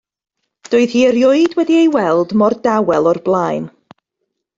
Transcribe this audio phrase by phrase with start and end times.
[0.75, 3.65] Doedd hi erioed wedi'i weld mor dawel o'r blaen.